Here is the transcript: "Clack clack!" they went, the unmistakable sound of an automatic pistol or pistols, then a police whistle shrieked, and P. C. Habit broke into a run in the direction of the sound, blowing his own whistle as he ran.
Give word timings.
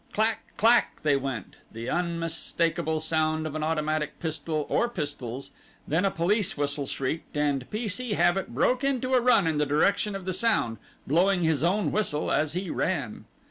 "Clack 0.13 0.41
clack!" 0.57 0.99
they 1.03 1.15
went, 1.15 1.57
the 1.71 1.87
unmistakable 1.87 2.99
sound 2.99 3.45
of 3.45 3.53
an 3.53 3.61
automatic 3.61 4.19
pistol 4.19 4.65
or 4.67 4.89
pistols, 4.89 5.51
then 5.87 6.05
a 6.05 6.09
police 6.09 6.57
whistle 6.57 6.87
shrieked, 6.87 7.37
and 7.37 7.69
P. 7.69 7.87
C. 7.87 8.13
Habit 8.13 8.47
broke 8.51 8.83
into 8.83 9.13
a 9.13 9.21
run 9.21 9.45
in 9.45 9.59
the 9.59 9.65
direction 9.67 10.15
of 10.15 10.25
the 10.25 10.33
sound, 10.33 10.79
blowing 11.05 11.43
his 11.43 11.63
own 11.63 11.91
whistle 11.91 12.31
as 12.31 12.53
he 12.53 12.71
ran. 12.71 13.25